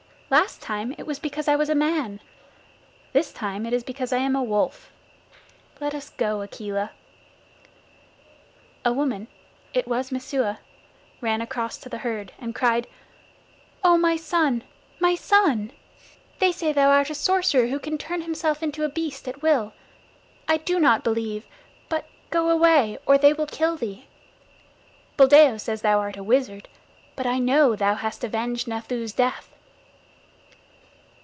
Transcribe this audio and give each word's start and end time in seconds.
Last 0.33 0.61
time 0.61 0.95
it 0.97 1.05
was 1.05 1.19
because 1.19 1.49
I 1.49 1.57
was 1.57 1.67
a 1.67 1.75
man. 1.75 2.21
This 3.11 3.33
time 3.33 3.65
it 3.65 3.73
is 3.73 3.83
because 3.83 4.13
I 4.13 4.19
am 4.19 4.33
a 4.33 4.41
wolf. 4.41 4.89
Let 5.81 5.93
us 5.93 6.09
go, 6.11 6.41
Akela." 6.41 6.91
A 8.85 8.93
woman 8.93 9.27
it 9.73 9.89
was 9.89 10.09
Messua 10.09 10.59
ran 11.19 11.41
across 11.41 11.77
to 11.79 11.89
the 11.89 11.97
herd, 11.97 12.31
and 12.39 12.55
cried: 12.55 12.87
"Oh, 13.83 13.97
my 13.97 14.15
son, 14.15 14.63
my 15.01 15.15
son! 15.15 15.73
They 16.39 16.53
say 16.53 16.71
thou 16.71 16.91
art 16.91 17.09
a 17.09 17.13
sorcerer 17.13 17.67
who 17.67 17.77
can 17.77 17.97
turn 17.97 18.21
himself 18.21 18.63
into 18.63 18.85
a 18.85 18.89
beast 18.89 19.27
at 19.27 19.41
will. 19.41 19.73
I 20.47 20.55
do 20.55 20.79
not 20.79 21.03
believe, 21.03 21.45
but 21.89 22.05
go 22.29 22.49
away 22.49 22.97
or 23.05 23.17
they 23.17 23.33
will 23.33 23.47
kill 23.47 23.75
thee. 23.75 24.05
Buldeo 25.17 25.57
says 25.57 25.81
thou 25.81 25.99
art 25.99 26.15
a 26.15 26.23
wizard, 26.23 26.69
but 27.17 27.27
I 27.27 27.37
know 27.39 27.75
thou 27.75 27.95
hast 27.95 28.23
avenged 28.23 28.65
Nathoo's 28.65 29.11
death." 29.11 29.49